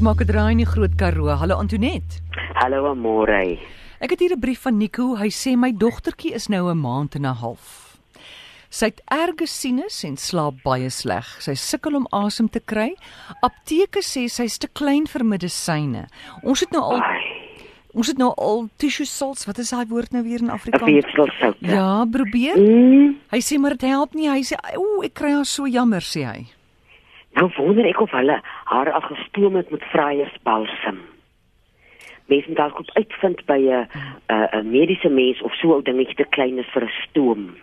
Ons 0.00 0.08
maak 0.08 0.22
'n 0.24 0.28
draai 0.32 0.52
in 0.52 0.60
die 0.62 0.64
Groot 0.64 0.94
Karoo. 0.96 1.28
Hallo 1.28 1.56
Antoinette. 1.60 2.22
Hallo 2.56 2.86
Amore. 2.88 3.58
Ek 4.00 4.08
het 4.10 4.20
hier 4.20 4.32
'n 4.32 4.40
brief 4.40 4.60
van 4.62 4.78
Nico. 4.78 5.16
Hy 5.16 5.28
sê 5.28 5.58
my 5.58 5.72
dogtertjie 5.76 6.32
is 6.32 6.48
nou 6.48 6.70
'n 6.70 6.80
maand 6.80 7.14
en 7.16 7.26
'n 7.26 7.34
half. 7.34 7.98
Sy 8.70 8.86
het 8.86 9.02
erge 9.10 9.46
sinus 9.46 10.02
en 10.04 10.16
slaap 10.16 10.62
baie 10.64 10.88
sleg. 10.88 11.36
Sy 11.42 11.52
sukkel 11.54 11.96
om 11.96 12.06
asem 12.12 12.48
te 12.48 12.60
kry. 12.60 12.96
Apteke 13.42 14.00
sê 14.00 14.24
sy's 14.30 14.56
te 14.56 14.68
klein 14.72 15.06
vir 15.06 15.22
medisyne. 15.22 16.08
Ons 16.44 16.60
het 16.60 16.70
nou 16.70 16.82
al 16.82 17.02
Ai, 17.02 17.20
ons 17.92 18.06
het 18.06 18.16
nou 18.16 18.32
al 18.38 18.70
tissue 18.78 19.04
salts. 19.06 19.44
Wat 19.44 19.58
is 19.58 19.68
daai 19.68 19.84
woord 19.86 20.12
nou 20.12 20.22
weer 20.22 20.40
in 20.40 20.48
Afrikaans? 20.48 20.92
weefselsout. 20.92 21.56
Ja, 21.60 22.06
probeer. 22.06 22.56
Mm, 22.56 23.16
Hy 23.30 23.38
sê 23.40 23.58
maar 23.58 23.76
dit 23.76 23.82
help 23.90 24.14
nie. 24.14 24.30
Hy 24.30 24.40
sê 24.42 24.56
ooh, 24.78 25.04
ek 25.04 25.12
kry 25.12 25.32
haar 25.32 25.44
so 25.44 25.66
jammer 25.66 26.00
sê 26.00 26.24
hy. 26.24 26.46
Nou 27.34 27.50
wonder 27.56 27.86
ek 27.86 28.00
of 28.00 28.10
hulle 28.10 28.40
haar 28.64 28.90
al 28.92 29.00
gestoom 29.00 29.56
het 29.56 29.70
met 29.70 29.84
vryersbalsem. 29.92 30.98
Mense 32.30 32.48
moet 32.48 32.56
dalk 32.56 32.76
goed 32.76 32.90
uitvind 32.94 33.44
by 33.46 33.58
'n 33.58 33.86
'n 34.28 34.48
'n 34.58 34.70
mediese 34.70 35.08
mens 35.08 35.42
of 35.42 35.54
so 35.54 35.72
ou 35.72 35.82
dingetjie 35.82 36.14
te 36.16 36.24
klein 36.30 36.58
is 36.58 36.66
vir 36.74 36.82
'n 36.84 36.92
stoom. 37.08 37.56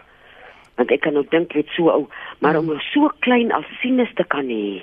Want 0.76 0.92
ek 0.92 1.02
kan 1.02 1.14
nou 1.14 1.26
dink 1.30 1.54
dit 1.54 1.68
so 1.76 1.90
ou, 1.90 2.08
maar 2.40 2.58
om 2.58 2.80
so 2.94 3.10
klein 3.20 3.52
as 3.52 3.66
sinus 3.82 4.14
te 4.16 4.24
kan 4.24 4.46
hê. 4.48 4.82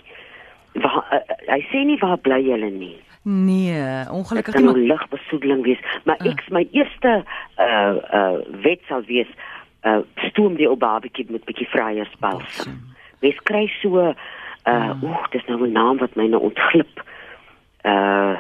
Waar 0.74 1.04
uh, 1.12 1.52
hy 1.54 1.60
sê 1.70 1.84
nie 1.84 1.98
waar 1.98 2.18
bly 2.18 2.42
hulle 2.42 2.70
nie. 2.70 2.96
Nee, 3.22 3.72
Dit 4.04 4.10
ongelukkig 4.10 4.54
kan 4.54 4.64
nie. 4.64 4.72
nou 4.72 4.86
ligbesoedeling 4.86 5.62
wees, 5.64 5.78
maar 6.04 6.16
Ah. 6.20 6.26
ek 6.26 6.50
my 6.50 6.68
eerste 6.72 7.24
uh 7.58 7.96
uh 8.12 8.38
wet 8.62 8.80
sal 8.88 9.02
wees 9.02 9.28
uh 9.84 10.00
stoom 10.28 10.56
die 10.56 10.68
ou 10.68 10.76
babatjie 10.76 11.26
met 11.30 11.44
bietjie 11.44 11.68
vryersbalsem. 11.68 12.80
Mens 13.20 13.36
kry 13.44 13.66
so 13.82 14.14
uh 14.66 14.72
Ah. 14.90 15.02
oeh, 15.02 15.26
dis 15.30 15.44
nou 15.46 15.66
'n 15.66 15.72
naam 15.72 15.98
wat 15.98 16.16
my 16.16 16.26
nou 16.26 16.42
ontglip. 16.42 17.02
Uh 17.84 18.36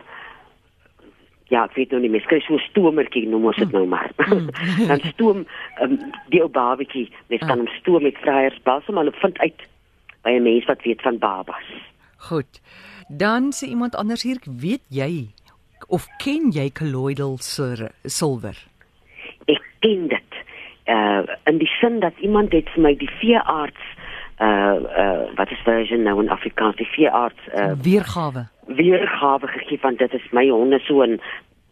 Ja, 1.52 1.64
ek 1.68 1.74
weet 1.76 1.90
nou 1.92 2.00
nie, 2.00 2.08
mens 2.10 2.24
kry 2.26 2.40
so 2.40 2.54
'n 2.54 2.58
stomertjie 2.70 3.28
noem 3.28 3.44
ons 3.44 3.56
dit 3.56 3.70
nou 3.72 3.86
maar. 3.86 4.10
Dan 4.88 5.00
stoom 5.12 5.44
um, 5.82 5.98
die 6.32 6.40
ou 6.42 6.48
babatjie, 6.48 7.10
mens 7.28 7.42
Ah. 7.42 7.48
kan 7.48 7.58
hom 7.58 7.68
stoom 7.80 8.02
met 8.02 8.16
vryersbalsem, 8.18 8.94
maar 8.94 9.04
hulle 9.04 9.16
vind 9.20 9.38
uit 9.38 9.60
by 10.22 10.30
'n 10.30 10.42
mens 10.42 10.64
wat 10.64 10.82
weet 10.82 11.02
van 11.02 11.18
babas. 11.18 11.64
Goed. 12.16 12.60
Dan 13.08 13.52
sê 13.52 13.68
iemand 13.68 13.94
anders 13.94 14.22
hier, 14.22 14.38
weet 14.60 14.82
jy 14.88 15.28
of 15.88 16.06
ken 16.18 16.50
jy 16.50 16.70
colloidal 16.72 17.36
sil- 17.38 17.92
silwer? 18.04 18.56
ek 19.46 19.62
ken 19.80 20.08
dit. 20.08 20.32
Uh 20.88 21.22
in 21.44 21.58
die 21.58 21.70
sin 21.80 22.00
dat 22.00 22.12
iemand 22.18 22.52
het 22.52 22.68
vir 22.70 22.82
my 22.82 22.94
die 22.96 23.10
veearts 23.20 23.84
uh 24.40 24.76
uh 25.02 25.36
wat 25.36 25.50
is 25.50 25.62
version 25.64 26.02
nou 26.02 26.22
in 26.22 26.30
Afrikaans 26.30 26.76
die 26.76 26.86
veearts 26.86 27.40
uh 27.54 27.72
Weergawe. 27.82 28.46
weergawe 28.66 29.46
gegee 29.46 29.78
van 29.78 29.94
dit 29.96 30.12
is 30.14 30.30
my 30.32 30.48
honde 30.48 30.78
so 30.78 31.02
in 31.02 31.20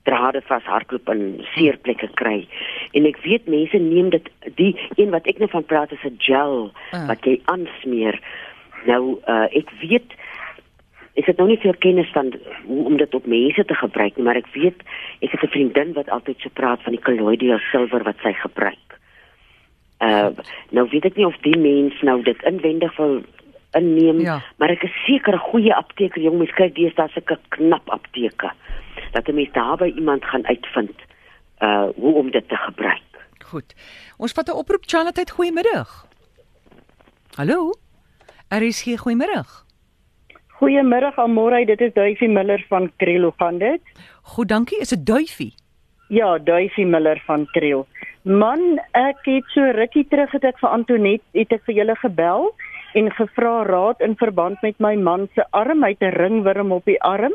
drade 0.03 0.41
vas 0.47 0.63
hardloop 0.65 1.09
en 1.09 1.45
seerplekke 1.55 2.09
kry. 2.15 2.49
En 2.93 3.07
ek 3.07 3.19
weet 3.23 3.47
mense 3.47 3.79
neem 3.79 4.11
dit 4.11 4.29
die 4.55 4.75
een 4.97 5.11
wat 5.11 5.27
ek 5.27 5.39
nou 5.39 5.49
van 5.51 5.65
praat 5.65 5.93
is 5.93 6.05
'n 6.05 6.19
gel 6.19 6.73
Ah. 6.91 7.07
wat 7.07 7.25
jy 7.25 7.41
aansmeer. 7.45 8.21
Nou 8.87 9.19
uh 9.27 9.47
ek 9.51 9.71
weet 9.81 10.11
ek 11.15 11.27
het 11.27 11.37
nou 11.37 11.49
nie 11.49 11.59
veel 11.61 11.75
kennis 11.79 12.11
van 12.13 12.33
hoe 12.67 12.85
om 12.85 12.97
dit 12.97 13.15
op 13.15 13.27
mense 13.27 13.65
te 13.65 13.75
gebruik 13.75 14.17
nie, 14.17 14.25
maar 14.25 14.37
ek 14.37 14.49
weet 14.55 14.83
ek 15.21 15.31
het 15.31 15.43
'n 15.43 15.55
vriendin 15.55 15.93
wat 15.93 16.09
altyd 16.11 16.39
so 16.41 16.49
praat 16.53 16.83
van 16.83 16.93
die 16.93 17.03
colloidal 17.03 17.59
silwer 17.59 18.03
wat 18.03 18.17
sy 18.23 18.33
gebruik. 18.33 18.99
Uh 20.03 20.29
nou 20.71 20.89
weet 20.91 21.05
ek 21.05 21.17
nie 21.17 21.27
of 21.27 21.37
die 21.47 21.57
mens 21.59 22.01
nou 22.03 22.23
dit 22.23 22.43
inwendig 22.43 22.97
wil 22.97 23.23
inneem, 23.79 24.21
Ja. 24.21 24.43
maar 24.59 24.71
ek 24.71 24.83
is 24.83 24.95
seker 25.07 25.35
'n 25.35 25.39
goeie 25.51 25.75
apteker, 25.75 26.21
jong 26.23 26.39
mens 26.39 26.51
kyk 26.59 26.75
deesdae 26.75 27.09
sulke 27.09 27.39
knap 27.49 27.89
apteke 27.91 28.51
dat 29.13 29.29
'n 29.29 29.35
mens 29.35 29.53
daar 29.53 29.77
by 29.77 29.93
iemand 29.97 30.25
gaan 30.25 30.47
uitvind 30.47 30.97
uh 31.63 31.89
hoe 31.97 32.15
om 32.15 32.31
dit 32.31 32.49
te 32.49 32.57
gebruik. 32.57 33.03
Goed. 33.45 33.75
Ons 34.19 34.33
vat 34.33 34.49
'n 34.49 34.57
oproep 34.59 34.85
Charlotte, 34.87 35.25
goeiemiddag. 35.33 36.07
Hallo. 37.37 37.73
Er 38.49 38.63
is 38.63 38.83
hier 38.83 38.99
goeiemiddag. 38.99 39.65
Goeiemiddag 40.49 41.17
Amorey, 41.19 41.65
dit 41.65 41.81
is 41.81 41.93
Duifie 41.93 42.29
Miller 42.29 42.65
van 42.69 42.93
Kriel. 42.97 43.23
Hoe 43.23 43.33
gaan 43.37 43.59
dit? 43.59 43.81
Goed, 44.23 44.49
dankie. 44.49 44.79
Is 44.81 44.89
dit 44.89 45.07
duifie? 45.07 45.55
Ja, 46.13 46.37
Duifie 46.39 46.87
Miller 46.87 47.23
van 47.27 47.47
Kriel. 47.55 47.87
Man, 48.23 48.79
ek 48.93 49.25
het 49.25 49.49
so 49.55 49.65
rukkie 49.75 50.05
terug 50.11 50.35
het 50.37 50.45
ek 50.45 50.61
vir 50.61 50.71
Antonet 50.71 51.23
het 51.35 51.55
ek 51.57 51.65
vir 51.67 51.81
julle 51.81 51.97
gebel 52.03 52.51
en 52.95 53.09
gevra 53.17 53.55
raad 53.67 54.05
in 54.05 54.15
verband 54.21 54.61
met 54.63 54.77
my 54.79 54.93
man 55.01 55.27
se 55.35 55.47
arm, 55.57 55.83
hy 55.83 55.95
het 55.97 56.05
'n 56.05 56.17
ringwurm 56.21 56.73
op 56.73 56.85
die 56.85 57.01
arm. 57.01 57.33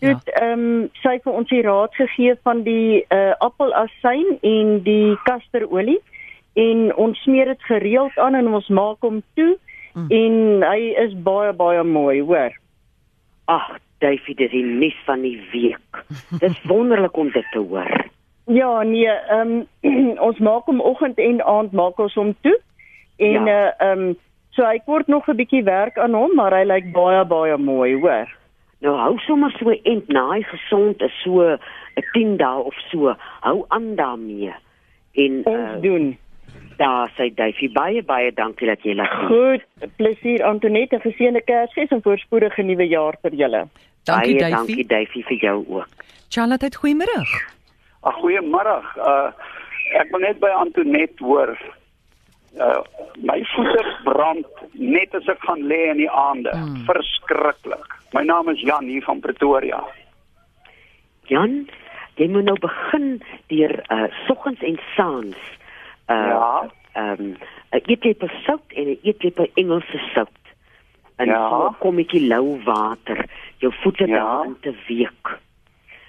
Ja. 0.00 0.14
Dit 0.14 0.34
ehm 0.34 0.52
um, 0.58 0.90
sy 1.02 1.14
het 1.16 1.22
vir 1.22 1.32
ons 1.32 1.48
die 1.48 1.62
raad 1.62 1.94
gegee 1.94 2.34
van 2.42 2.62
die 2.62 3.06
uh, 3.08 3.32
appelasyn 3.38 4.38
en 4.42 4.82
die 4.82 5.16
kasterolie 5.24 6.00
en 6.54 6.94
ons 6.96 7.22
smeer 7.22 7.46
dit 7.46 7.62
gereeld 7.62 8.18
aan 8.18 8.34
en 8.34 8.54
ons 8.54 8.68
maak 8.68 9.00
hom 9.00 9.22
toe 9.34 9.56
Mm. 9.98 10.06
en 10.10 10.62
hy 10.62 10.80
is 11.02 11.14
baie 11.26 11.52
baie 11.56 11.82
mooi, 11.82 12.20
hoor. 12.22 12.54
Ag, 13.50 13.78
Duifie, 13.98 14.34
dis 14.34 14.50
die 14.50 14.64
nuus 14.64 14.96
van 15.04 15.22
die 15.22 15.40
week. 15.52 16.04
Dis 16.42 16.62
wonderlik 16.70 17.16
om 17.16 17.30
dit 17.30 17.44
te 17.52 17.58
hoor. 17.58 18.04
Ja, 18.46 18.82
nee, 18.82 19.08
ehm 19.08 19.62
ons 20.28 20.38
maak 20.38 20.64
hom 20.70 20.80
oggend 20.80 21.18
en 21.18 21.42
aand 21.44 21.72
maak 21.72 21.98
ons 21.98 22.14
hom 22.14 22.34
toe. 22.40 22.58
En 23.18 23.44
Ja. 23.44 23.72
eh 23.78 23.88
ehm 23.90 24.12
so 24.50 24.64
hy 24.64 24.78
kort 24.86 25.06
nog 25.06 25.28
'n 25.28 25.36
bietjie 25.36 25.62
werk 25.64 25.98
aan 25.98 26.14
hom, 26.14 26.34
maar 26.34 26.52
hy 26.54 26.64
lyk 26.64 26.92
baie 26.92 27.24
baie 27.24 27.56
mooi, 27.56 27.94
hoor. 28.00 28.28
Nou 28.80 28.94
hou 28.96 29.18
sommer 29.18 29.50
so 29.58 29.70
en 29.70 30.02
naai 30.06 30.42
gesond 30.42 31.02
is 31.02 31.22
so 31.22 31.42
'n 31.42 31.58
10 32.12 32.36
dae 32.36 32.62
of 32.62 32.74
so. 32.90 33.14
Hou 33.40 33.64
aan 33.68 33.94
daarmee. 33.94 34.54
En 35.14 35.42
Ons 35.44 35.56
uh, 35.74 35.80
doen. 35.82 36.18
Daar 36.78 37.10
sê 37.16 37.28
Duifie 37.34 37.70
baie 37.74 38.02
baie 38.06 38.32
dankie 38.34 38.68
dat 38.70 38.84
jy 38.86 38.94
laat. 38.98 39.14
Goed, 39.28 39.64
plesier 39.98 40.44
Antoinette, 40.46 41.00
geseënde 41.02 41.42
Kersfees 41.46 41.92
en 41.94 42.02
voorspoedige 42.02 42.62
nuwe 42.62 42.86
jaar 42.88 43.18
vir 43.22 43.36
julle. 43.42 43.62
Dankie 44.08 44.38
baie 44.38 44.52
dankie 44.54 44.86
duifie. 44.86 44.86
Duifie 44.92 45.24
vir 45.30 45.38
jou 45.46 45.56
ook. 45.78 46.06
Charlotte, 46.28 46.70
goeiemiddag. 46.76 47.34
Ag 48.06 48.20
goeiemôre. 48.22 48.78
Uh 48.96 49.30
ek 49.98 50.10
wil 50.12 50.20
net 50.20 50.40
by 50.40 50.50
Antonet 50.52 51.20
hoor. 51.24 51.54
Uh 52.60 52.82
my 53.24 53.38
voete 53.54 53.84
brand 54.04 54.64
net 54.72 55.14
as 55.16 55.28
ek 55.32 55.42
gaan 55.48 55.64
lê 55.70 55.80
in 55.92 56.02
die 56.04 56.10
aande. 56.10 56.52
Mm. 56.54 56.84
Verskriklik. 56.88 57.96
My 58.12 58.22
naam 58.24 58.48
is 58.52 58.60
Jan 58.60 58.86
hier 58.88 59.04
van 59.04 59.20
Pretoria. 59.24 59.82
Jan, 61.28 61.64
jy 62.16 62.28
moet 62.32 62.46
nou 62.48 62.58
begin 62.62 63.18
deur 63.50 63.74
uh 63.92 64.06
soggens 64.26 64.62
en 64.62 64.78
saans 64.94 65.56
uh 66.08 66.26
Ja. 66.26 66.70
ehm 66.92 67.22
'n 67.72 67.80
eetlepel 67.86 68.28
sout 68.44 68.62
en 68.74 68.84
'n 68.90 68.98
eetlepel 69.02 69.48
Engelse 69.54 69.98
sout. 70.14 70.30
En 71.16 71.26
Ja. 71.26 71.48
so 71.48 71.68
'n 71.68 71.76
kommetjie 71.78 72.26
lou 72.26 72.62
water 72.64 73.24
jou 73.58 73.72
voete 73.82 74.06
Ja. 74.06 74.18
daarin 74.18 74.56
te 74.60 74.74
week. 74.88 75.38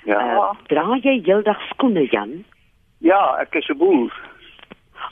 Ja. 0.05 0.35
Uh, 0.35 0.51
dra 0.67 0.97
jy 1.01 1.21
heeldag 1.23 1.61
skoene, 1.69 2.07
Jan? 2.11 2.43
Ja, 2.97 3.37
ek 3.39 3.55
is 3.55 3.67
'n 3.69 3.77
boer. 3.77 4.13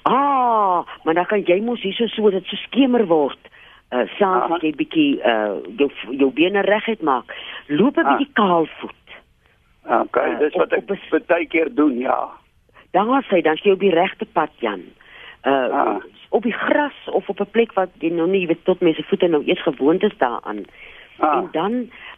Ah, 0.03 0.85
maar 1.03 1.13
dan 1.13 1.25
kan 1.25 1.41
jy 1.43 1.61
mos 1.61 1.81
hierso 1.81 2.07
so 2.07 2.29
dat 2.29 2.31
dit 2.43 2.45
so 2.49 2.55
skemer 2.55 3.05
word. 3.07 3.37
Uh 3.91 4.07
saans 4.19 4.43
Aha. 4.43 4.55
as 4.55 4.61
jy 4.61 4.71
bietjie 4.75 5.19
uh 5.23 5.55
jou 5.77 5.89
jou 6.11 6.31
bene 6.33 6.61
reguit 6.61 7.01
maak, 7.01 7.35
loop 7.67 7.97
'n 7.97 8.05
Ah. 8.05 8.17
bietjie 8.17 8.33
kaalvoet. 8.33 8.93
Okay, 9.89 10.31
Uh, 10.33 10.39
dis 10.39 10.53
wat 10.55 10.71
ek 10.73 11.27
baie 11.27 11.45
keer 11.47 11.75
doen, 11.75 11.97
ja. 11.97 12.29
Daar 12.97 13.23
sê 13.29 13.41
dan 13.45 13.57
jy 13.61 13.71
op 13.75 13.79
die 13.83 13.93
regte 13.93 14.25
pad, 14.25 14.49
Jan. 14.65 14.81
Uh 15.45 15.53
Ah. 15.53 15.97
op 16.29 16.43
die 16.43 16.53
gras 16.53 16.97
of 17.17 17.29
op 17.29 17.39
'n 17.39 17.51
plek 17.51 17.73
wat 17.73 17.89
jy 17.99 18.09
nou 18.09 18.27
nie 18.27 18.47
weet 18.47 18.63
tot 18.65 18.81
mense 18.81 19.03
voete 19.03 19.27
nou 19.27 19.43
eers 19.45 19.61
gewoond 19.63 20.03
is 20.03 20.17
daaraan. 20.17 20.65
Ah, 21.19 21.37
En 21.37 21.47
dan 21.51 21.73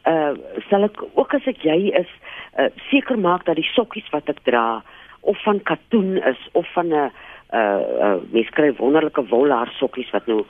uh 0.08 0.32
sal 0.70 0.84
ek 0.84 1.04
ook 1.14 1.34
as 1.34 1.46
ek 1.48 1.62
jy 1.62 1.92
is 2.02 2.08
uh 2.60 2.70
seker 2.90 3.20
maak 3.20 3.46
dat 3.46 3.56
die 3.56 3.70
sokkies 3.76 4.10
wat 4.12 4.30
ek 4.30 4.40
dra 4.44 4.82
of 5.22 5.38
van 5.44 5.62
katoen 5.64 6.18
is 6.24 6.42
of 6.54 6.68
van 6.74 6.88
'n 6.88 6.94
uh 6.94 7.10
uh 7.54 8.16
mens 8.32 8.50
kry 8.50 8.74
wonderlike 8.78 9.24
wolhaar 9.28 9.70
sokkies 9.80 10.10
wat 10.12 10.26
nou 10.28 10.44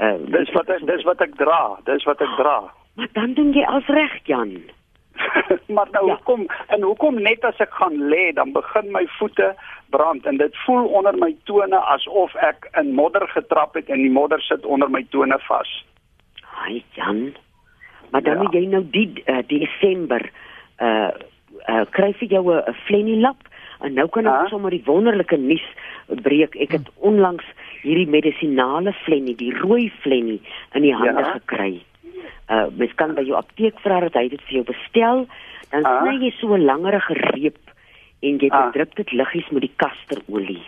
uh 0.00 0.14
dis 0.26 0.50
wat 0.52 0.68
ek 0.68 0.86
dis 0.86 1.02
wat 1.02 1.20
ek 1.20 1.34
dra. 1.36 1.78
Dis 1.84 2.04
wat 2.04 2.20
ek 2.20 2.34
dra. 2.36 2.62
Maar 2.96 3.08
dan 3.12 3.32
doen 3.34 3.52
jy 3.52 3.64
als 3.64 3.86
reg, 3.86 4.18
Jan. 4.24 4.62
maar 5.74 5.88
nou 5.92 6.06
Ja. 6.06 6.14
hoekom 6.14 6.46
en 6.68 6.82
hoekom 6.82 7.20
net 7.22 7.44
as 7.44 7.58
ek 7.58 7.72
gaan 7.72 7.96
lê 8.08 8.32
dan 8.34 8.52
begin 8.52 8.90
my 8.92 9.06
voete 9.18 9.54
brand 9.90 10.26
en 10.26 10.36
dit 10.36 10.56
voel 10.66 10.84
onder 10.86 11.14
my 11.18 11.36
tone 11.44 11.76
asof 11.94 12.34
ek 12.34 12.68
in 12.80 12.94
modder 12.94 13.26
getrap 13.28 13.74
het 13.74 13.88
en 13.90 14.02
die 14.02 14.10
modder 14.10 14.40
sit 14.40 14.64
onder 14.66 14.90
my 14.90 15.04
tone 15.10 15.38
vas. 15.48 15.84
Ai, 16.64 16.82
Jan. 16.94 17.34
Maar 18.10 18.22
dan 18.22 18.42
Ja. 18.42 18.48
jy 18.50 18.66
nou 18.66 18.84
die 18.90 19.22
uh, 19.26 19.38
Desember 19.46 20.30
uh 20.80 21.10
uh 21.68 21.84
kry 21.90 22.12
vir 22.12 22.28
jou 22.28 22.44
'n 22.54 22.74
flennie 22.86 23.20
lap 23.20 23.36
en 23.80 23.94
nou 23.94 24.08
kan 24.08 24.26
ek 24.26 24.32
Ah. 24.32 24.48
sommer 24.48 24.70
die 24.70 24.82
wonderlike 24.84 25.36
nuus 25.36 25.64
breek. 26.22 26.54
Ek 26.56 26.72
het 26.72 26.88
onlangs 26.96 27.44
hierdie 27.82 28.08
medisinale 28.08 28.92
flennie, 28.92 29.34
die 29.36 29.52
rooi 29.58 29.90
flennie 30.02 30.40
in 30.74 30.82
die 30.82 30.94
hande 30.94 31.20
Ja. 31.20 31.32
gekry. 31.32 31.80
Uh 32.50 32.66
mens 32.76 32.94
kan 32.94 33.14
by 33.14 33.22
jou 33.22 33.36
apteek 33.38 33.78
vra 33.80 34.00
dat 34.00 34.14
hy 34.14 34.28
dit 34.28 34.40
vir 34.42 34.54
jou 34.54 34.64
bestel. 34.64 35.26
Dan 35.70 35.84
Ah. 35.86 36.02
sny 36.02 36.18
jy 36.24 36.30
so 36.40 36.54
'n 36.54 36.64
langerige 36.64 37.14
reep 37.14 37.58
en 38.22 38.38
jy 38.38 38.48
Ah. 38.50 38.66
bedruk 38.72 38.94
dit 38.96 39.12
liggies 39.12 39.48
met 39.50 39.60
die 39.62 39.72
kasterolie. 39.76 40.62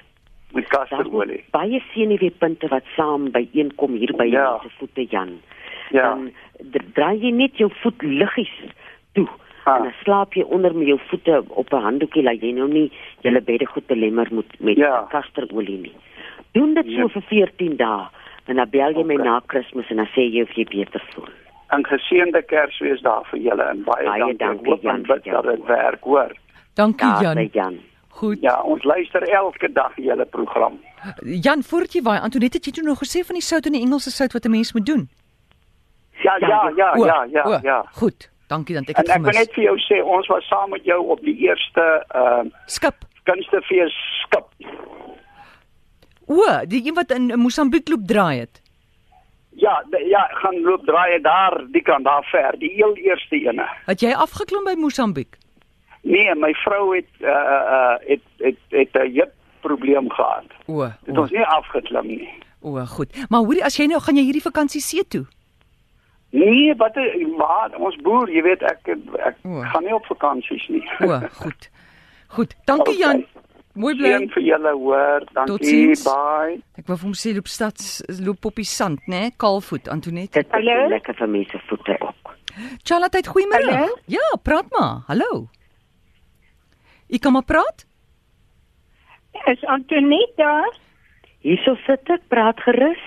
met 0.54 0.68
kasterolie. 0.68 1.38
ook 1.38 1.50
baie 1.50 1.82
senuweepunte 1.94 2.68
wat 2.68 2.84
saam 2.96 3.30
byeenkom 3.30 3.94
hier 3.96 4.12
by 4.16 4.24
Ja. 4.24 4.30
jou 4.30 4.60
se 4.62 4.68
voete 4.78 5.06
Jan. 5.10 5.40
Ja. 5.90 6.02
Dan 6.14 6.30
draai 6.94 7.18
jy 7.20 7.30
net 7.30 7.56
jou 7.56 7.70
voet 7.82 8.02
liggies 8.02 8.52
toe. 9.14 9.28
Ah. 9.64 9.76
En 9.76 9.82
dan 9.82 9.92
slaap 10.04 10.34
jy 10.34 10.42
onder 10.42 10.74
met 10.74 10.86
jou 10.86 10.98
voete 11.08 11.44
op 11.48 11.72
'n 11.72 11.80
handdoekie 11.82 12.22
laat 12.22 12.40
jy 12.42 12.52
nou 12.52 12.68
nie 12.68 12.90
julle 13.22 13.40
bedde 13.40 13.66
goed 13.66 13.86
belemmer 13.86 14.28
moet 14.30 14.60
met 14.60 14.76
Ja. 14.76 15.06
kasterolie 15.10 15.78
nie. 15.80 15.94
Doen 16.52 16.74
dit 16.74 16.84
so 16.86 16.90
Ja. 17.00 17.08
vir 17.08 17.22
14 17.22 17.76
dae 17.76 18.06
en 18.46 18.56
dan 18.56 18.68
bel 18.70 18.92
jy 18.92 19.04
my 19.04 19.14
Okay. 19.14 19.26
na 19.26 19.40
Kersfees 19.46 19.90
en 19.90 19.96
dan 19.96 20.06
sê 20.14 20.30
jy 20.30 20.42
of 20.42 20.52
jy 20.54 20.64
beter 20.64 21.00
voel. 21.14 21.28
'n 21.72 21.84
Geseënde 21.86 22.42
Kersfees 22.42 23.00
daar 23.00 23.24
vir 23.30 23.38
julle 23.40 23.62
en 23.62 23.82
baie, 23.84 24.04
Baie 24.06 24.18
dankie. 24.18 24.36
dankie, 24.38 24.68
hoop 24.68 24.82
Jan, 24.82 24.94
en 24.94 25.02
bid 25.02 25.24
dat 25.24 25.44
dit 25.44 25.64
werk, 25.66 26.02
hoor. 26.04 26.32
Dankie 26.74 27.08
Daar 27.08 27.22
Jan. 27.22 27.34
by 27.34 27.48
Jan. 27.52 27.78
Goed. 28.08 28.38
Ja, 28.40 28.60
ons 28.62 28.82
luister 28.84 29.22
elke 29.28 29.72
dag 29.72 29.92
julle 29.96 30.24
program. 30.24 30.80
Jan, 31.24 31.62
voordat 31.62 31.92
jy 31.92 32.02
waai, 32.02 32.20
Antoinette 32.20 32.56
het 32.56 32.66
jy 32.66 32.72
toe 32.72 32.84
nog 32.84 32.98
gesê 32.98 33.24
van 33.26 33.34
die 33.34 33.42
sout 33.42 33.66
en 33.66 33.72
die 33.72 33.80
Engelse 33.82 34.10
sout 34.10 34.32
wat 34.32 34.44
'n 34.44 34.50
mens 34.50 34.72
moet 34.72 34.86
doen? 34.86 35.08
Ja, 36.22 36.36
ja, 36.40 36.72
ja, 36.76 36.92
O, 36.96 37.04
ja, 37.06 37.24
ja, 37.32 37.42
o, 37.44 37.58
ja. 37.62 37.84
Goed. 37.92 38.30
Dankie 38.46 38.74
dan 38.74 38.84
ek 38.84 38.88
En 38.96 39.02
het 39.02 39.08
ek 39.08 39.22
wil 39.22 39.30
gemis. 39.32 39.38
net 39.38 39.52
vir 39.54 39.64
jou 39.64 39.78
sê 39.78 40.04
ons 40.04 40.26
was 40.26 40.46
saam 40.48 40.70
met 40.70 40.84
jou 40.84 41.06
op 41.08 41.20
die 41.20 41.36
eerste 41.36 42.04
uh 42.14 42.44
Skip. 42.66 42.94
kunstefees 43.24 43.94
skip. 44.24 44.46
O, 46.26 46.42
die 46.66 46.86
een 46.86 46.94
wat 46.94 47.10
in 47.10 47.30
in 47.30 47.38
Mosambiek 47.38 47.88
loop 47.88 48.06
draai 48.06 48.38
het. 48.38 48.61
Ja, 49.54 49.84
de, 49.90 49.98
ja, 50.08 50.22
gaan 50.32 50.60
loop 50.62 50.84
draai 50.84 51.20
daar 51.20 51.64
die 51.70 51.82
kant 51.82 52.04
daar 52.04 52.24
ver, 52.24 52.58
die 52.58 52.70
heel 52.70 52.94
eerste 52.96 53.36
ene. 53.36 53.66
Het 53.86 54.00
jy 54.00 54.12
afgeklim 54.14 54.64
by 54.64 54.74
Mosambiek? 54.80 55.36
Nee, 56.02 56.34
my 56.34 56.52
vrou 56.64 56.96
het 56.96 57.08
uh 57.20 57.28
uh 57.28 57.96
het 58.08 58.20
het 58.38 58.56
het 58.68 58.94
'n 58.94 59.12
heup 59.14 59.32
probleem 59.60 60.10
gehad. 60.10 60.44
O, 60.66 60.82
o, 60.82 61.20
ons 61.20 61.30
nie 61.30 61.44
afgeklim 61.46 62.06
nie. 62.06 62.28
o, 62.60 62.84
goed. 62.86 63.26
Maar 63.28 63.40
hoorie, 63.40 63.64
as 63.64 63.76
jy 63.76 63.86
nou 63.86 64.00
gaan 64.00 64.16
jy 64.16 64.22
hierdie 64.22 64.42
vakansie 64.42 64.80
see 64.80 65.04
toe? 65.08 65.26
Nee, 66.30 66.74
wat 66.76 66.94
maar 67.36 67.70
ons 67.76 67.96
boer, 67.96 68.30
jy 68.30 68.42
weet 68.42 68.62
ek 68.62 68.88
ek 69.18 69.36
O. 69.44 69.60
gaan 69.60 69.84
nie 69.84 69.94
op 69.94 70.06
vakansies 70.06 70.68
nie. 70.68 70.82
O, 71.00 71.20
goed. 71.32 71.70
Goed. 72.28 72.54
Dankie 72.64 72.94
Okay. 72.96 73.08
Jan. 73.12 73.24
Mooi 73.72 73.94
bly. 73.96 74.10
Seën 74.12 74.28
vir 74.34 74.44
julle 74.44 74.72
hoor. 74.76 75.24
Dankie. 75.32 75.94
Bye. 76.04 76.58
Ek 76.76 76.88
wou 76.88 76.96
vir 76.98 77.06
hom 77.06 77.14
sê 77.16 77.32
loop 77.36 77.48
stad 77.48 77.80
loop 78.20 78.50
op 78.50 78.60
die 78.60 78.68
sand, 78.68 79.00
né? 79.06 79.28
Nee? 79.28 79.36
Kaalvoet, 79.40 79.88
Antoinette. 79.92 80.42
Dit 80.42 80.52
is 80.58 80.90
lekker 80.92 81.16
vir 81.22 81.32
mense 81.38 81.62
voete 81.70 81.96
ook. 82.00 82.34
Charlotte, 82.84 83.22
goeiemôre. 83.32 83.86
Ja, 84.12 84.26
praat 84.44 84.68
maar. 84.76 85.02
Hallo. 85.08 85.46
Ek 87.12 87.24
kan 87.24 87.32
maar 87.32 87.48
praat? 87.48 87.86
Is 89.48 89.64
Antoinette 89.64 90.36
daar? 90.36 90.76
Hierso 91.42 91.74
sit 91.86 92.12
ek, 92.12 92.28
praat 92.28 92.60
gerus. 92.62 93.00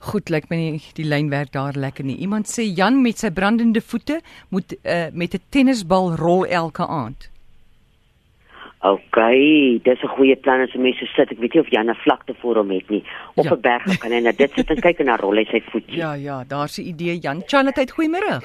Goed, 0.00 0.30
lyk 0.30 0.46
my 0.50 0.56
nie 0.56 0.80
die 0.96 1.04
lyn 1.04 1.28
werk 1.30 1.52
daar 1.52 1.76
lekker 1.76 2.04
nie. 2.04 2.16
Iemand 2.24 2.48
sê 2.48 2.64
Jan 2.64 3.02
met 3.02 3.18
sy 3.18 3.30
brandende 3.30 3.80
voete 3.84 4.20
moet 4.48 4.72
uh, 4.84 5.08
met 5.12 5.34
'n 5.34 5.42
tennisbal 5.50 6.14
rol 6.16 6.46
elke 6.46 6.86
aand. 6.86 7.28
OK, 8.82 9.16
dis 9.84 10.00
'n 10.02 10.08
goeie 10.16 10.36
plan 10.36 10.60
as 10.60 10.72
'n 10.74 10.80
mens 10.82 10.98
so 10.98 11.04
sit. 11.06 11.30
Ek 11.30 11.38
weet 11.38 11.52
nie 11.54 11.60
of 11.62 11.68
Jan 11.70 11.90
'n 11.90 11.94
vlakte 11.94 12.34
voor 12.40 12.56
hom 12.56 12.70
het 12.70 12.88
nie. 12.88 13.04
Op 13.34 13.44
'n 13.44 13.48
Ja. 13.48 13.56
berg 13.56 13.84
dan 13.84 13.96
kan 13.98 14.12
hy 14.12 14.20
na 14.20 14.32
dit 14.32 14.50
sit 14.54 14.70
en 14.70 14.80
kyk 14.80 14.98
en 15.00 15.06
dan 15.06 15.18
rol 15.18 15.36
hy 15.36 15.44
sy 15.44 15.60
voetjie. 15.70 15.96
Ja, 15.96 16.12
ja, 16.14 16.44
daar's 16.48 16.78
'n 16.78 16.86
idee 16.88 17.18
Jan. 17.18 17.42
Charlotte, 17.46 17.86
goeiemôre. 17.92 18.40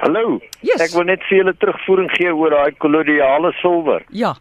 Hallo. 0.00 0.38
Yes. 0.62 0.80
Ek 0.80 0.90
wil 0.94 1.04
net 1.04 1.20
vir 1.28 1.38
julle 1.38 1.54
terugvoering 1.56 2.10
gee 2.10 2.32
oor 2.34 2.50
daai 2.50 2.72
koloniale 2.78 3.52
silwer. 3.60 4.04
Ja. 4.10 4.34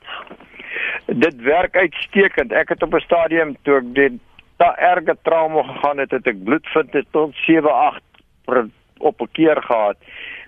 Dit 1.07 1.35
werk 1.41 1.75
uitstekend. 1.75 2.51
Ek 2.51 2.69
het 2.69 2.83
op 2.83 2.93
'n 2.93 2.99
stadium 2.99 3.55
toe 3.63 3.77
ek 3.77 3.93
dit 3.95 4.13
da 4.57 4.75
erge 4.77 5.17
trauma 5.21 5.63
gegaan 5.63 5.97
het, 5.97 6.11
het 6.11 6.27
ek 6.27 6.43
bloedvind 6.43 6.93
het 6.93 7.07
tot 7.11 7.35
7 7.45 7.71
8 7.71 8.01
per, 8.45 8.67
op 8.97 9.21
'n 9.21 9.31
keer 9.31 9.61
gehad 9.61 9.97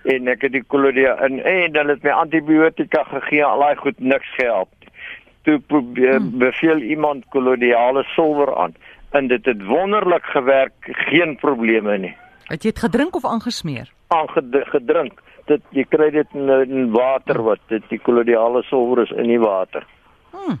en 0.04 0.28
ek 0.28 0.42
het 0.42 0.52
die 0.52 0.64
kolonia 0.64 1.16
en 1.16 1.40
en 1.44 1.76
hulle 1.76 1.92
het 1.92 2.02
my 2.02 2.10
antibiotika 2.10 3.04
gegee, 3.04 3.44
al 3.44 3.60
daai 3.60 3.76
goed 3.76 4.00
niks 4.00 4.34
gehelp. 4.36 4.68
Toe 5.42 5.58
probeer 5.58 6.16
hmm. 6.16 6.38
beveel 6.38 6.78
iemand 6.78 7.24
koloniale 7.28 8.04
silwer 8.14 8.56
aan 8.56 8.74
en 9.10 9.28
dit 9.28 9.44
het 9.44 9.64
wonderlik 9.64 10.24
gewerk, 10.24 10.74
geen 10.80 11.36
probleme 11.36 11.98
nie. 11.98 12.16
Het 12.48 12.62
jy 12.62 12.70
dit 12.70 12.78
gedrink 12.78 13.16
of 13.16 13.24
aangesmeer? 13.24 13.88
aangedrink. 14.08 15.20
Dit 15.48 15.64
jy 15.76 15.84
kry 15.88 16.10
dit 16.12 16.34
in, 16.36 16.48
in 16.48 16.90
water 16.92 17.40
wat 17.44 17.60
dit 17.72 17.84
die 17.92 18.00
koloniale 18.04 18.62
silwer 18.68 19.04
is 19.06 19.12
in 19.16 19.30
die 19.30 19.40
water. 19.40 19.86
Hm. 20.32 20.58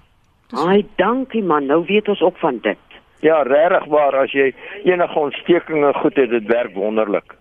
Ai, 0.56 0.86
dankie 0.96 1.42
man. 1.44 1.68
Nou 1.68 1.82
weet 1.88 2.08
ons 2.08 2.22
ook 2.24 2.38
van 2.40 2.60
dit. 2.64 2.80
Ja, 3.20 3.42
regtig 3.42 3.84
waar 3.90 4.14
as 4.22 4.32
jy 4.32 4.52
enige 4.84 5.18
ontstekings 5.18 5.96
goed 6.00 6.16
het, 6.16 6.30
dit 6.30 6.46
werk 6.46 6.74
wonderlik. 6.74 7.34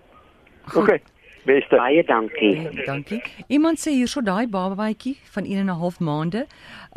OK. 0.76 0.98
Beste. 1.48 1.76
Baie 1.80 2.04
dankie. 2.04 2.70
Dankie. 2.86 3.22
Iemand 3.48 3.80
sê 3.80 3.94
hierso 3.96 4.22
daai 4.22 4.48
babaatjie 4.52 5.16
van 5.32 5.46
1 5.46 5.58
en 5.58 5.70
'n 5.70 5.80
half 5.80 6.00
maande, 6.00 6.46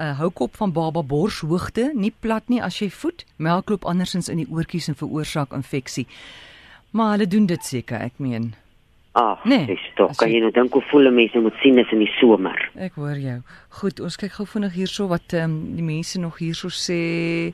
uh, 0.00 0.19
houkop 0.19 0.56
van 0.56 0.73
baba 0.73 1.03
borshoogte, 1.03 1.93
nie 1.94 2.12
plat 2.21 2.49
nie 2.49 2.62
as 2.62 2.79
jy 2.79 2.91
voed. 2.91 3.25
Melk 3.37 3.69
loop 3.69 3.85
andersins 3.85 4.29
in 4.29 4.37
die 4.37 4.49
oortjies 4.50 4.88
en 4.88 4.94
veroorsaak 4.94 5.53
infeksie. 5.53 6.06
Maar 6.91 7.11
hulle 7.11 7.26
doen 7.26 7.47
dit 7.47 7.65
seker, 7.65 8.00
ek 8.00 8.12
meen. 8.17 8.55
Ag, 9.12 9.44
Nee, 9.44 9.67
dis 9.67 9.91
tog. 9.94 10.17
Kan 10.17 10.31
jy- 10.31 10.41
nou 10.41 10.50
dink 10.50 10.73
hoe 10.73 10.83
voel 10.83 11.11
mense 11.11 11.38
moet 11.38 11.55
sien 11.62 11.75
dis 11.75 11.91
in 11.93 11.99
die 11.99 12.12
somer? 12.21 12.71
Ek 12.76 12.93
hoor 12.94 13.17
jou. 13.19 13.41
Goed, 13.69 14.00
ons 14.00 14.17
kyk 14.17 14.33
gou 14.33 14.47
vinnig 14.47 14.73
hierso 14.73 15.09
wat 15.09 15.33
ehm 15.33 15.44
um, 15.44 15.76
die 15.76 15.83
mense 15.85 16.19
nog 16.19 16.38
hierso 16.38 16.69
sê. 16.69 17.53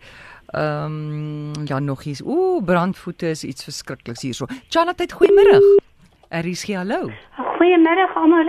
Ehm 0.54 1.52
um, 1.56 1.66
ja, 1.66 1.78
nog 1.78 2.02
hier's. 2.02 2.22
Ooh, 2.22 2.62
brandvoete 2.64 3.28
is 3.30 3.44
iets 3.44 3.64
verskrikliks 3.64 4.22
hierso. 4.22 4.46
Chanat, 4.68 5.12
goeiemôre. 5.12 5.58
Aries, 6.30 6.66
hallo. 6.74 7.10
Goeiemiddag 7.56 8.14
almal. 8.16 8.48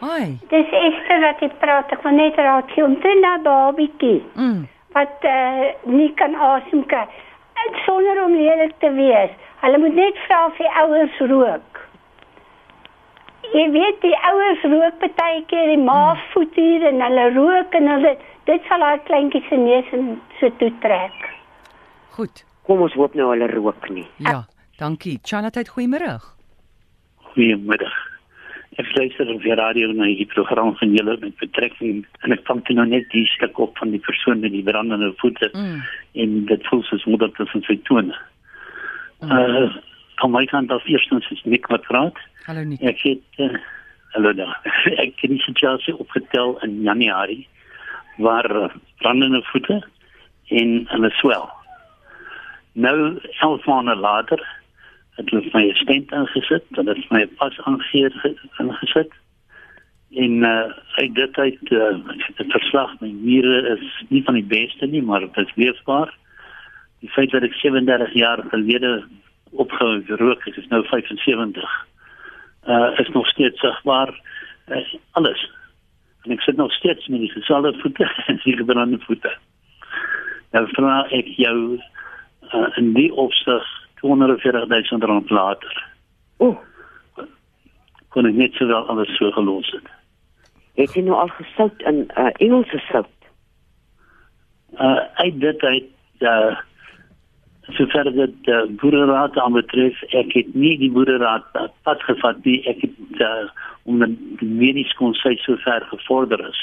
Hi. 0.00 0.38
Dis 0.50 0.70
Esther 0.70 1.20
wat 1.20 1.40
ek 1.42 1.58
praat. 1.58 1.90
Ek 1.92 2.02
wil 2.02 2.14
net 2.18 2.36
raak 2.36 2.70
gee 2.74 2.84
om 2.84 2.94
te 3.02 3.14
na 3.20 3.38
babietjie 3.42 4.22
Mm. 4.34 4.66
wat 4.94 5.24
uh, 5.24 5.66
nie 5.84 6.12
kan 6.14 6.34
asem 6.34 6.86
kry 6.86 7.04
En 7.58 7.74
sonder 7.84 8.22
om 8.24 8.32
lelik 8.32 8.72
te 8.78 8.90
wees. 8.94 9.30
Hulle 9.60 9.78
moet 9.78 9.94
net 9.94 10.18
vra 10.26 10.46
of 10.46 10.56
die 10.56 10.70
ouers 10.82 11.18
rook. 11.18 11.80
Jy 13.52 13.64
weet 13.74 14.00
die 14.00 14.16
ouers 14.30 14.62
rook 14.62 15.02
baie 15.16 15.42
keer 15.50 15.66
die 15.72 15.82
ma 15.82 16.14
voet 16.32 16.54
hier 16.54 16.86
en 16.86 17.00
hulle 17.02 17.26
rook 17.34 17.74
en 17.74 17.88
hulle 17.88 18.12
dit 18.48 18.68
sal 18.68 18.80
haar 18.84 19.00
kleintjie 19.08 19.42
se 19.48 19.56
neus 19.60 19.88
en 19.96 20.12
so 20.40 20.50
toe 20.60 20.70
trek. 20.84 21.16
Goed. 22.16 22.44
Kom 22.68 22.82
ons 22.84 22.94
hoop 22.96 23.14
nou 23.16 23.30
hulle 23.32 23.48
rook 23.52 23.88
nie. 23.92 24.06
Ja, 24.24 24.42
dankie. 24.80 25.18
Chanat, 25.24 25.58
goeiemôre. 25.74 26.18
Goeiemiddag. 27.30 27.96
Ek 28.78 28.90
luister 28.94 29.26
op 29.32 29.42
die 29.42 29.54
radio 29.58 29.88
na 29.92 30.06
die 30.06 30.26
program 30.30 30.74
van 30.78 30.92
julle 30.94 31.16
met 31.22 31.34
betrekking 31.40 32.04
en 32.22 32.34
ek 32.36 32.44
vang 32.46 32.60
toe 32.66 32.76
nou 32.78 32.86
net 32.86 33.08
die 33.10 33.24
stuk 33.32 33.58
op 33.58 33.78
van 33.80 33.90
die 33.90 34.02
persoon 34.04 34.38
met 34.44 34.52
die 34.54 34.62
brandende 34.62 35.10
voete 35.18 35.50
Mm. 35.54 35.80
en 36.22 36.44
dit 36.46 36.66
voel 36.68 36.82
soos 36.86 37.04
moeder 37.04 37.32
tussen 37.32 37.62
sy 37.66 37.76
tone. 37.88 38.14
Uh, 39.22 39.66
van 40.22 40.30
my 40.30 40.44
kant 40.46 40.70
af 40.70 40.86
eerstens 40.86 41.26
is 41.30 41.42
Nick 41.44 41.66
wat 41.66 41.82
praat. 41.90 42.14
Hallo 42.46 42.62
Nick. 42.62 42.82
Ek 42.86 43.02
het 43.02 43.42
uh, 43.42 43.58
hallo 44.14 44.32
daar. 44.32 44.60
ek 45.04 45.18
het 45.18 45.30
die 45.30 45.42
situasie 45.42 45.96
opgetel 45.98 46.58
in 46.62 46.82
Januarie 46.86 47.48
waar 48.18 48.50
uh, 48.56 48.68
brandende 48.98 49.42
voete 49.42 49.82
en 50.48 50.84
hulle 50.88 51.10
swel. 51.10 51.48
Nou 52.72 53.18
11 53.40 53.64
maande 53.66 53.96
later 53.96 54.42
het 55.18 55.30
hulle 55.30 55.50
my 55.52 55.70
stent 55.74 56.12
ingesit, 56.14 56.66
hulle 56.78 56.94
het 56.94 57.10
my 57.14 57.24
pas 57.40 57.58
aangegeer 57.66 58.14
ingesit. 58.62 59.14
En 60.14 60.42
uh 60.46 60.68
uit 60.98 61.14
dit 61.14 61.36
uit 61.38 61.70
uh, 61.70 61.96
het 62.36 62.50
verslag 62.54 62.94
my 63.00 63.10
niere 63.10 63.76
is 63.76 64.04
nie 64.08 64.22
van 64.24 64.34
die 64.34 64.46
beste 64.46 64.86
nie, 64.86 65.02
maar 65.02 65.20
dit 65.20 65.36
is 65.36 65.52
leefbaar. 65.54 66.14
Die 67.00 67.10
feit 67.10 67.30
dat 67.30 67.46
ek 67.46 67.54
37 67.60 68.14
jaar 68.18 68.42
gelede 68.50 69.04
opgehou 69.50 70.02
rook, 70.22 70.46
ek 70.46 70.56
is 70.56 70.66
nou 70.72 70.82
75. 70.86 71.76
Uh 72.66 72.90
is 72.98 73.12
nog 73.14 73.28
steeds 73.28 73.60
sigbaar 73.60 74.14
uh, 74.68 74.82
alles. 75.18 75.44
En 76.28 76.34
ek 76.34 76.42
sit 76.44 76.56
nog 76.60 76.72
steeds 76.76 77.06
met 77.08 77.22
die 77.24 77.30
geselde 77.32 77.72
voete 77.80 78.04
en 78.28 78.40
die 78.44 78.56
gebrande 78.56 78.98
voete. 79.06 79.30
Nou 80.52 80.66
vra 80.76 81.06
ek 81.16 81.28
jou 81.40 81.58
uh, 81.78 82.68
in 82.76 82.92
die 82.92 83.08
opsig 83.12 83.64
240 84.02 84.68
000 84.68 85.08
rand 85.08 85.30
later. 85.30 85.78
O, 86.36 86.52
Kon 88.12 88.28
ek 88.28 88.36
net 88.36 88.52
sowel 88.60 88.88
alles 88.92 89.10
so 89.16 89.30
gelos 89.32 89.72
het. 89.72 89.88
het 90.76 90.92
jy 90.94 91.02
nou 91.08 91.16
al 91.16 91.32
gesout 91.40 91.80
in 91.88 92.04
uh, 92.16 92.28
Engelse 92.44 92.78
sout? 92.90 93.14
Uh 94.76 95.00
uit 95.24 95.40
dit 95.40 95.62
uit 95.64 95.88
uh 96.20 96.56
sover 97.76 98.12
dit 98.12 98.48
uh, 98.48 98.62
boereraad 98.80 99.36
aanbetref, 99.38 100.00
ek 100.16 100.32
het 100.36 100.54
nie 100.54 100.76
die 100.80 100.90
boereraad 100.92 101.44
pad 101.84 102.02
gevat 102.06 102.40
nie. 102.44 102.60
Ek 102.70 102.80
het 102.86 103.22
uh, 103.24 103.50
omdat 103.88 104.14
die 104.40 104.48
mediese 104.48 104.96
konsy 105.00 105.36
so 105.42 105.56
ver 105.64 105.84
gevorder 105.90 106.40
is. 106.48 106.60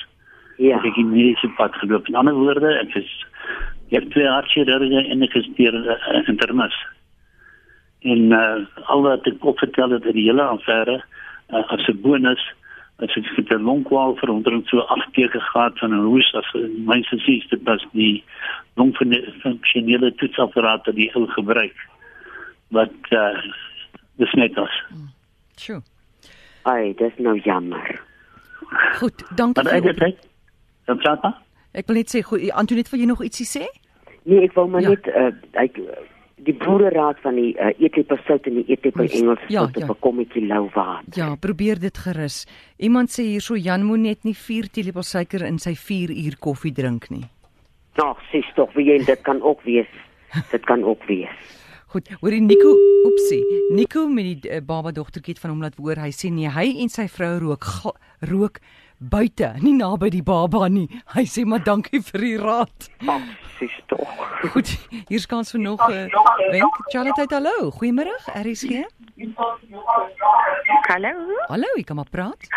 Ja. 0.58 0.80
Ek 0.80 0.90
het 0.90 0.98
die 1.00 1.08
mediese 1.08 1.50
pad 1.58 1.76
geloop. 1.82 2.10
In 2.10 2.20
ander 2.20 2.38
woorde, 2.38 2.74
ek 2.82 2.98
is 3.02 3.12
ek 3.94 4.10
twee 4.16 4.28
hartchirurge 4.28 5.06
en 5.12 5.24
ek 5.26 5.36
is 5.38 5.50
deur 5.60 5.76
uh, 5.78 5.98
internis. 6.26 6.76
En 8.06 8.32
uh, 8.34 8.66
al 8.94 9.06
wat 9.06 9.28
ek 9.30 9.46
opvertel 9.46 9.98
het 9.98 10.06
oor 10.06 10.18
die 10.18 10.28
hele 10.28 10.46
affære 10.46 11.00
uh, 11.02 11.64
as 11.70 11.86
'n 11.90 12.02
bonus 12.02 12.42
as 13.04 13.12
ek 13.18 13.25
het 13.36 13.50
'n 13.52 13.64
longkwal 13.64 14.16
vir 14.16 14.30
omtrent 14.30 14.68
so 14.68 14.80
8 14.80 15.16
weke 15.16 15.40
gehad 15.40 15.80
van 15.80 15.92
'n 15.94 16.06
hoes 16.06 16.34
as 16.36 16.48
my 16.86 17.02
sies 17.04 17.48
dit 17.50 17.64
was 17.64 17.86
die 17.92 18.24
longfunksionele 18.75 20.14
toetsapparaat 20.16 20.86
wat 20.86 20.96
die 20.96 21.12
ou 21.16 21.28
gebruik 21.28 21.75
wat 22.68 22.92
uh, 23.10 23.38
besmet 24.18 24.56
was. 24.56 24.75
Sjoe. 25.60 25.82
Ai, 26.64 26.94
dis 26.98 27.14
nou 27.18 27.40
jammer. 27.40 28.02
Goed, 29.00 29.24
dankie. 29.38 29.64
Maar 29.64 29.74
ek 29.74 29.84
het 29.84 30.18
dan 30.86 30.98
praat 30.98 31.22
maar. 31.22 31.38
Ek 31.72 31.88
wil 31.88 31.96
net 31.96 32.10
sê, 32.16 32.22
goed, 32.24 32.52
Antoinette, 32.52 32.92
wil 32.92 33.00
jy 33.00 33.06
nog 33.06 33.24
ietsie 33.24 33.46
sê? 33.46 33.66
Nee, 34.24 34.42
ek 34.48 34.54
wou 34.54 34.68
maar 34.70 34.82
Ja. 34.82 34.90
net 34.90 35.08
uh, 35.08 35.32
ek 35.52 35.78
die 36.36 36.54
boereraad 36.54 37.20
van 37.24 37.38
die 37.39 37.54
uh, 37.56 37.72
eetlepel 37.80 38.20
sout 38.27 38.48
en 38.50 38.58
die 38.60 38.77
Moes- 38.94 39.13
Engels 39.15 39.44
ja, 39.48 39.65
tot 39.65 39.77
ja. 39.80 39.88
op 39.88 39.96
'n 39.96 40.00
kommetjie 40.00 40.46
lou 40.46 40.70
water. 40.74 41.13
Ja, 41.15 41.36
probeer 41.36 41.80
dit 41.80 41.98
gerus. 41.98 42.46
Iemand 42.77 43.10
sê 43.10 43.24
hierso 43.24 43.56
Jan 43.56 43.84
moet 43.84 44.00
net 44.00 44.24
nie 44.24 44.36
4 44.36 44.70
teelepels 44.70 45.10
suiker 45.10 45.46
in 45.46 45.60
sy 45.60 45.75
4 45.75 46.12
uur 46.12 46.36
koffie 46.39 46.74
drink 46.74 47.10
nie. 47.10 47.25
Nog 47.96 48.20
sies 48.32 48.46
tog 48.56 48.74
wie 48.74 48.86
jy 48.86 49.06
dit 49.06 49.22
kan 49.22 49.42
ook 49.42 49.62
wees. 49.63 49.88
Dit 50.51 50.65
kan 50.65 50.84
ook 50.84 51.04
wees. 51.08 51.32
Goed, 51.88 52.10
hoorie 52.20 52.42
Nico, 52.42 52.75
oepsie. 53.06 53.44
Nico 53.72 54.08
met 54.08 54.42
die 54.42 54.51
uh, 54.51 54.60
baba 54.60 54.92
dogtertjie 54.92 55.34
het 55.34 55.39
van 55.39 55.50
hom 55.50 55.62
laat 55.62 55.77
hoor. 55.77 55.96
Hy 55.96 56.12
sê 56.12 56.27
nee, 56.30 56.50
hy 56.50 56.82
en 56.82 56.89
sy 56.89 57.08
vrou 57.08 57.39
rook 57.39 57.63
rook 58.20 58.60
buite, 59.00 59.54
nie 59.62 59.74
naby 59.74 60.10
die 60.10 60.24
baba 60.24 60.68
nie. 60.68 60.88
Hy 61.16 61.25
sê 61.25 61.46
maar 61.46 61.64
dankie 61.64 62.02
vir 62.02 62.22
die 62.22 62.38
raad. 62.38 62.88
Ag, 63.08 63.22
sies 63.58 63.75
tog. 63.92 64.08
Goed, 64.54 64.70
hier's 65.10 65.25
kans 65.25 65.52
vir 65.52 65.62
nog 65.62 65.82
'n 65.90 66.10
uh, 66.10 66.52
wenk. 66.52 66.75
Charlotte, 66.92 67.25
hallo. 67.30 67.72
Goeiemôre. 67.72 68.16
RSG. 68.34 68.86
Hallo. 70.88 71.14
Hallo, 71.48 71.68
jy 71.75 71.84
kan 71.84 71.96
maar 71.96 72.10
praat. 72.12 72.48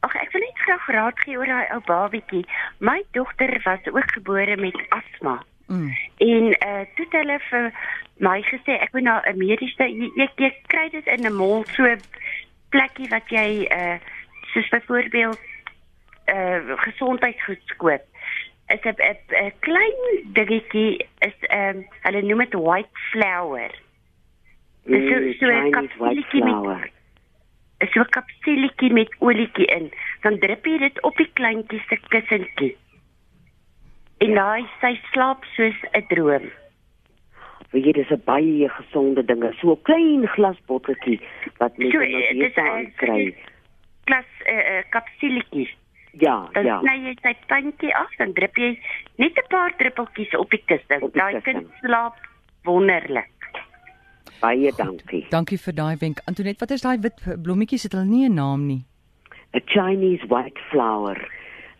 Ag 0.00 0.14
ek 0.14 0.32
wil 0.32 0.40
net 0.40 0.58
graag 0.64 0.86
raad 0.86 1.18
gee 1.24 1.38
oor 1.38 1.46
daai 1.46 1.68
ou 1.74 1.80
babietjie. 1.86 2.44
My 2.78 3.02
dogter 3.10 3.60
was 3.64 3.86
ook 3.92 4.10
gebore 4.12 4.56
met 4.56 4.76
asma. 4.88 5.42
Mm. 5.66 5.90
En 6.16 6.44
uh 6.66 6.84
toe 6.94 7.06
hulle 7.10 7.38
vir 7.50 7.72
my 8.18 8.42
gesê 8.42 8.78
ek 8.80 8.92
moet 8.92 9.02
na 9.02 9.20
'n 9.26 9.38
mediese 9.38 9.82
jy, 9.82 10.10
jy, 10.16 10.28
jy 10.36 10.50
kry 10.66 10.88
dit 10.90 11.06
in 11.06 11.26
'n 11.26 11.34
mall 11.34 11.64
so 11.74 11.96
plekkie 12.70 13.08
wat 13.08 13.26
jy 13.28 13.66
uh 13.70 13.98
soos 14.52 14.68
byvoorbeeld 14.68 15.38
uh 16.34 16.76
gesondheidsgoed 16.84 17.76
koop. 17.76 18.02
Is 18.68 18.80
'n 18.84 18.96
'n 18.98 19.52
klein 19.60 20.32
dingetjie 20.32 21.06
is 21.18 21.36
ehm 21.48 21.76
um, 21.76 21.86
hulle 22.02 22.22
noem 22.22 22.38
dit 22.38 22.54
white 22.54 22.98
flower. 23.10 23.70
Dis 24.86 25.08
so 25.08 25.16
Mm, 25.18 25.32
so 25.38 25.46
'n 25.46 25.70
kapsuletjie 25.70 26.42
met 26.44 26.90
is 27.80 27.92
so 27.92 28.00
'n 28.00 28.08
kapsuletjie 28.10 28.92
met 28.92 29.14
olietjie 29.18 29.66
in. 29.66 29.90
Dan 30.22 30.38
drup 30.38 30.64
jy 30.66 30.78
dit 30.78 31.02
op 31.02 31.16
die 31.16 31.30
kleintjie 31.32 31.82
se 31.88 31.96
kussentjie. 32.08 32.76
En 34.18 34.34
daai 34.34 34.66
sy 34.80 34.94
slaap 35.12 35.44
soos 35.56 35.76
'n 35.92 36.04
droom. 36.08 36.50
Weet 37.70 37.84
jy, 37.84 37.92
dis 37.92 38.10
'n 38.10 38.22
baie 38.24 38.68
gesonde 38.68 39.24
ding. 39.24 39.42
So 39.60 39.70
'n 39.72 39.82
klein 39.82 40.26
glasbotteltjie 40.26 41.20
wat 41.58 41.76
mense 41.76 41.92
So, 41.92 41.98
nou 41.98 42.22
eh, 42.22 42.32
weer 42.32 42.48
dis 42.48 42.56
'n- 42.56 42.60
aan 42.68 42.92
kry. 42.96 43.34
Klas 44.04 44.24
'n 44.46 44.50
uh, 44.54 44.78
uh, 44.78 44.82
kapsuletjie. 44.90 45.68
Ja, 46.18 46.48
Dan 46.52 46.64
ja. 46.64 46.78
sny 46.80 46.94
jy 47.04 47.14
sy 47.22 47.32
tandjie 47.50 47.92
af, 47.94 48.10
dan 48.18 48.32
drup 48.32 48.56
jy 48.56 48.78
net 49.20 49.36
'n 49.36 49.48
paar 49.52 49.72
druppeltjies 49.78 50.34
op 50.38 50.50
die 50.50 50.62
kussing. 50.66 51.12
Daai 51.12 51.40
kind 51.42 51.66
slaap 51.80 52.16
wonderlik. 52.64 53.28
Baie 54.40 54.72
dankie. 54.76 55.26
Dankie 55.30 55.58
vir 55.58 55.74
daai 55.74 55.96
wenk. 56.00 56.20
Antoinette, 56.26 56.60
wat 56.60 56.70
is 56.70 56.82
daai 56.82 56.98
wit 57.00 57.20
blommetjies? 57.42 57.82
Het 57.82 57.92
hulle 57.92 58.04
nie 58.04 58.28
'n 58.28 58.34
naam 58.34 58.66
nie. 58.66 58.84
'n 59.54 59.62
Chinese 59.66 60.26
white 60.28 60.60
flower. 60.70 61.16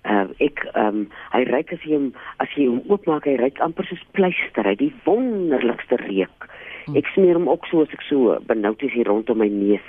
Uh, 0.06 0.28
ek 0.38 0.62
ehm 0.74 0.86
um, 0.86 1.08
hy 1.32 1.42
ruik 1.44 1.72
as 1.72 1.82
jy 1.82 1.94
hom 1.94 2.12
as 2.38 2.48
jy 2.54 2.66
hom 2.66 2.82
oopmaak, 2.88 3.24
hy 3.26 3.36
ruik 3.36 3.58
amper 3.60 3.84
soos 3.86 4.04
pleister. 4.12 4.64
Hy 4.64 4.74
die 4.76 4.94
wonderlikste 5.04 5.96
reuk. 5.96 6.48
Ek 6.94 7.06
smeer 7.14 7.34
hom 7.34 7.48
ook 7.48 7.66
so 7.66 7.82
as 7.82 7.90
ek 7.90 8.02
so 8.02 8.38
benoud 8.46 8.82
is 8.82 8.92
hier 8.92 9.06
rondom 9.06 9.38
my 9.38 9.48
neus. 9.48 9.82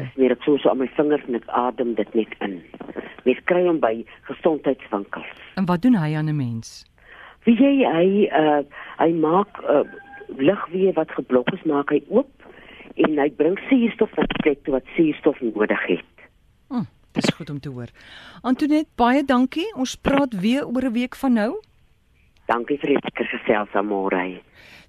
Ek 0.00 0.12
smeer 0.14 0.28
dit 0.28 0.42
so 0.42 0.56
so 0.56 0.70
aan 0.70 0.78
my 0.78 0.88
vingers 0.96 1.24
en 1.28 1.34
ek 1.34 1.48
adem 1.48 1.94
dit 1.94 2.14
net 2.14 2.34
in. 2.40 2.62
Mens 3.24 3.42
kry 3.44 3.66
hom 3.66 3.80
by 3.80 4.04
gesondheidswinkels. 4.22 5.34
En 5.56 5.66
wat 5.66 5.82
doen 5.82 5.94
hy 5.94 6.14
aan 6.16 6.28
'n 6.28 6.36
mens? 6.36 6.84
Wie 7.44 7.56
jy 7.56 7.84
hy 7.84 8.28
uh, 8.30 8.62
hy 8.98 9.10
maak 9.12 9.58
uh, 9.62 9.82
lugweë 10.38 10.94
wat 10.94 11.10
geblok 11.10 11.52
is, 11.52 11.62
maak 11.64 11.90
hy 11.90 12.02
oop 12.08 12.30
en 12.96 13.18
hy 13.18 13.30
bring 13.30 13.58
suurstof 13.68 14.10
na 14.16 14.26
die 14.28 14.42
plek 14.42 14.64
toe 14.64 14.74
wat 14.76 14.86
suurstof 14.96 15.40
nodig 15.40 15.82
het. 15.88 16.26
Hm, 16.68 16.86
dis 17.12 17.34
goed 17.36 17.50
om 17.50 17.60
te 17.60 17.68
hoor. 17.68 17.88
Antoinette, 18.42 18.90
baie 18.96 19.24
dankie. 19.24 19.68
Ons 19.74 19.96
praat 19.96 20.34
weer 20.40 20.66
oor 20.66 20.84
'n 20.84 20.92
week 20.92 21.16
van 21.16 21.32
nou. 21.32 21.52
Dankie 22.46 22.78
vir 22.78 22.88
die 22.88 23.00
lekker 23.02 23.26
gesels 23.26 23.72
môre. 23.86 24.40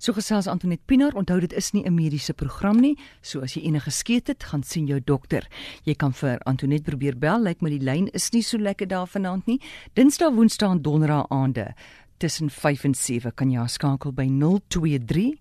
So 0.03 0.11
gesels 0.11 0.49
Antoinette 0.51 0.83
Pinaar, 0.83 1.15
onthou 1.15 1.37
dit 1.39 1.53
is 1.53 1.71
nie 1.71 1.85
'n 1.85 1.93
mediese 1.95 2.33
program 2.33 2.79
nie. 2.79 2.97
So 3.21 3.39
as 3.39 3.53
jy 3.53 3.61
enige 3.61 3.91
skeet 3.91 4.27
het, 4.27 4.43
gaan 4.43 4.63
sien 4.63 4.85
jou 4.85 4.99
dokter. 4.99 5.47
Jy 5.85 5.93
kan 5.95 6.13
vir 6.13 6.39
Antoinette 6.45 6.83
probeer 6.83 7.17
bel, 7.17 7.39
lyk 7.39 7.61
my 7.61 7.69
die 7.69 7.79
lyn 7.79 8.09
is 8.13 8.31
nie 8.31 8.41
so 8.41 8.57
lekker 8.57 8.87
daar 8.87 9.07
vanaand 9.07 9.45
nie. 9.45 9.61
Dinsdag, 9.93 10.33
Woensdae 10.33 10.71
en 10.71 10.81
Donderdag 10.81 11.29
aande 11.29 11.73
tussen 12.17 12.49
5 12.49 12.83
en 12.83 12.93
7 12.93 13.31
kan 13.33 13.49
jy 13.49 13.57
haar 13.57 13.69
skakel 13.69 14.11
by 14.11 14.27
023 14.27 15.39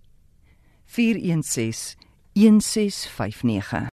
416 0.87 1.97
1659. 2.35 3.91